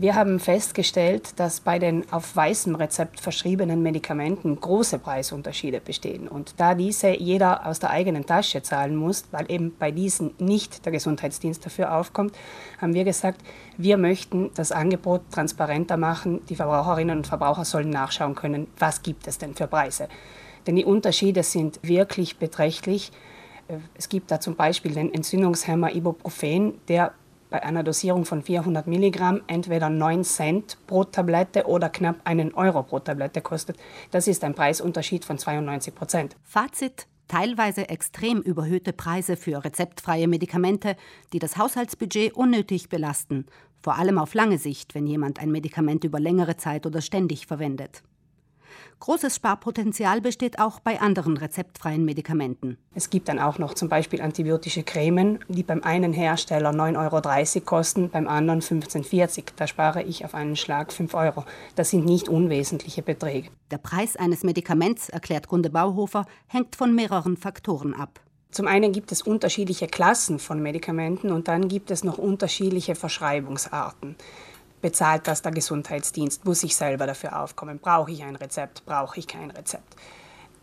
[0.00, 6.28] Wir haben festgestellt, dass bei den auf weißem Rezept verschriebenen Medikamenten große Preisunterschiede bestehen.
[6.28, 10.84] Und da diese jeder aus der eigenen Tasche zahlen muss, weil eben bei diesen nicht
[10.84, 12.32] der Gesundheitsdienst dafür aufkommt,
[12.80, 13.40] haben wir gesagt,
[13.76, 16.46] wir möchten das Angebot transparenter machen.
[16.48, 20.06] Die Verbraucherinnen und Verbraucher sollen nachschauen können, was gibt es denn für Preise.
[20.68, 23.10] Denn die Unterschiede sind wirklich beträchtlich.
[23.96, 27.14] Es gibt da zum Beispiel den Entzündungshemmer Ibuprofen, der
[27.50, 32.82] bei einer Dosierung von 400 Milligramm entweder 9 Cent pro Tablette oder knapp einen Euro
[32.82, 33.76] pro Tablette kostet.
[34.10, 36.36] Das ist ein Preisunterschied von 92 Prozent.
[36.44, 37.06] Fazit.
[37.28, 40.96] Teilweise extrem überhöhte Preise für rezeptfreie Medikamente,
[41.34, 43.44] die das Haushaltsbudget unnötig belasten,
[43.82, 48.02] vor allem auf lange Sicht, wenn jemand ein Medikament über längere Zeit oder ständig verwendet.
[49.00, 52.78] Großes Sparpotenzial besteht auch bei anderen rezeptfreien Medikamenten.
[52.94, 57.64] Es gibt dann auch noch zum Beispiel antibiotische Cremen, die beim einen Hersteller 9,30 Euro
[57.64, 59.46] kosten, beim anderen 15,40 Euro.
[59.56, 61.44] Da spare ich auf einen Schlag 5 Euro.
[61.76, 63.50] Das sind nicht unwesentliche Beträge.
[63.70, 68.20] Der Preis eines Medikaments, erklärt Gunde Bauhofer, hängt von mehreren Faktoren ab.
[68.50, 74.16] Zum einen gibt es unterschiedliche Klassen von Medikamenten und dann gibt es noch unterschiedliche Verschreibungsarten
[74.80, 76.44] bezahlt das der Gesundheitsdienst?
[76.44, 77.78] Muss ich selber dafür aufkommen?
[77.78, 78.84] Brauche ich ein Rezept?
[78.86, 79.96] Brauche ich kein Rezept?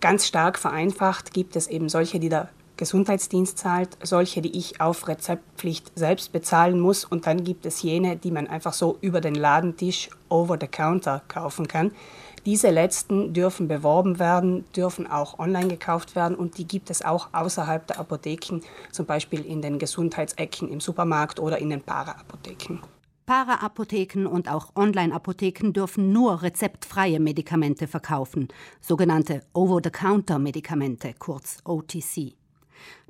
[0.00, 5.08] Ganz stark vereinfacht gibt es eben solche, die der Gesundheitsdienst zahlt, solche, die ich auf
[5.08, 9.34] Rezeptpflicht selbst bezahlen muss und dann gibt es jene, die man einfach so über den
[9.34, 11.92] Ladentisch over the counter kaufen kann.
[12.44, 17.30] Diese letzten dürfen beworben werden, dürfen auch online gekauft werden und die gibt es auch
[17.32, 18.60] außerhalb der Apotheken,
[18.92, 22.80] zum Beispiel in den Gesundheitsecken im Supermarkt oder in den Paraapotheken.
[23.26, 28.46] Para-Apotheken und auch Online-Apotheken dürfen nur rezeptfreie Medikamente verkaufen,
[28.80, 32.36] sogenannte Over-the-Counter-Medikamente, kurz OTC.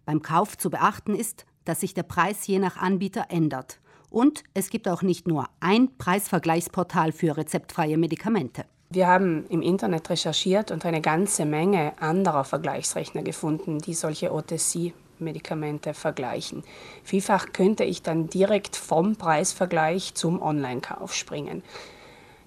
[0.06, 3.78] Beim Kauf zu beachten ist, dass sich der Preis je nach Anbieter ändert.
[4.08, 8.64] Und es gibt auch nicht nur ein Preisvergleichsportal für rezeptfreie Medikamente.
[8.88, 14.94] Wir haben im Internet recherchiert und eine ganze Menge anderer Vergleichsrechner gefunden, die solche OTC
[15.18, 16.62] Medikamente vergleichen.
[17.02, 21.62] Vielfach könnte ich dann direkt vom Preisvergleich zum Online-Kauf springen.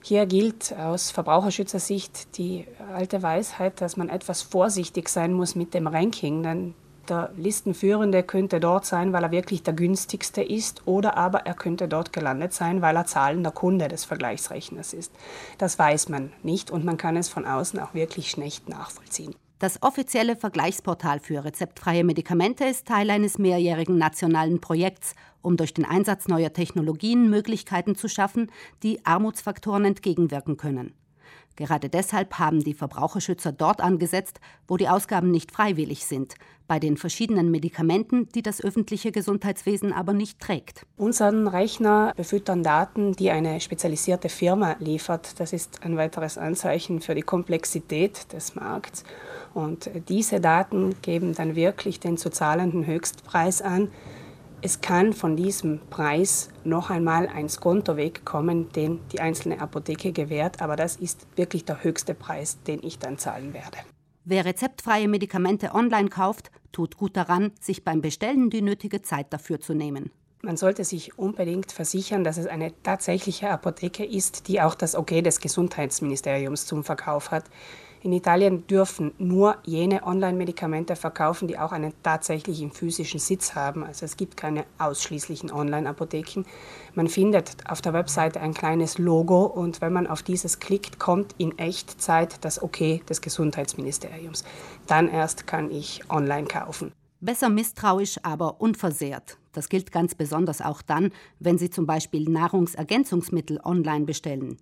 [0.02, 2.66] Hier gilt aus Verbraucherschützersicht die
[2.96, 6.74] alte Weisheit, dass man etwas vorsichtig sein muss mit dem Ranking, denn
[7.10, 11.88] der Listenführende könnte dort sein, weil er wirklich der günstigste ist, oder aber er könnte
[11.88, 15.12] dort gelandet sein, weil er zahlender Kunde des Vergleichsrechners ist.
[15.58, 19.36] Das weiß man nicht und man kann es von außen auch wirklich schlecht nachvollziehen.
[19.60, 25.84] Das offizielle Vergleichsportal für rezeptfreie Medikamente ist Teil eines mehrjährigen nationalen Projekts, um durch den
[25.84, 28.50] Einsatz neuer Technologien Möglichkeiten zu schaffen,
[28.84, 30.94] die Armutsfaktoren entgegenwirken können.
[31.56, 36.36] Gerade deshalb haben die Verbraucherschützer dort angesetzt, wo die Ausgaben nicht freiwillig sind,
[36.68, 40.86] bei den verschiedenen Medikamenten, die das öffentliche Gesundheitswesen aber nicht trägt.
[40.96, 45.40] Unseren Rechner befüttern Daten, die eine spezialisierte Firma liefert.
[45.40, 49.04] Das ist ein weiteres Anzeichen für die Komplexität des Markts.
[49.54, 53.90] Und diese Daten geben dann wirklich den zu zahlenden Höchstpreis an.
[54.62, 60.62] Es kann von diesem Preis noch einmal ein Skontoweg kommen, den die einzelne Apotheke gewährt,
[60.62, 63.78] aber das ist wirklich der höchste Preis, den ich dann zahlen werde.
[64.26, 69.62] Wer rezeptfreie Medikamente online kauft, tut gut daran, sich beim Bestellen die nötige Zeit dafür
[69.62, 70.12] zu nehmen.
[70.42, 75.24] Man sollte sich unbedingt versichern, dass es eine tatsächliche Apotheke ist, die auch das OK
[75.24, 77.46] des Gesundheitsministeriums zum Verkauf hat.
[78.02, 83.84] In Italien dürfen nur jene Online-Medikamente verkaufen, die auch einen tatsächlichen physischen Sitz haben.
[83.84, 86.46] Also es gibt keine ausschließlichen Online-Apotheken.
[86.96, 91.36] Man findet auf der Webseite ein kleines Logo und wenn man auf dieses klickt, kommt
[91.38, 94.46] in Echtzeit das OK des Gesundheitsministeriums.
[94.88, 96.94] Dann erst kann ich online kaufen.
[97.20, 99.38] Besser misstrauisch, aber unversehrt.
[99.52, 104.58] Das gilt ganz besonders auch dann, wenn Sie zum Beispiel Nahrungsergänzungsmittel online bestellen.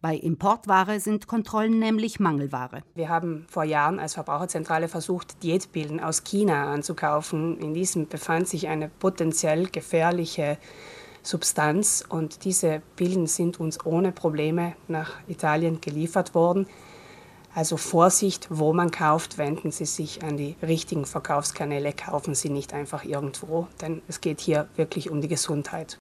[0.00, 2.82] Bei Importware sind Kontrollen nämlich Mangelware.
[2.94, 7.58] Wir haben vor Jahren als Verbraucherzentrale versucht, Diätpillen aus China anzukaufen.
[7.58, 10.58] In diesem befand sich eine potenziell gefährliche
[11.22, 16.66] Substanz und diese Pillen sind uns ohne Probleme nach Italien geliefert worden.
[17.52, 22.72] Also Vorsicht, wo man kauft, wenden Sie sich an die richtigen Verkaufskanäle, kaufen Sie nicht
[22.72, 25.98] einfach irgendwo, denn es geht hier wirklich um die Gesundheit.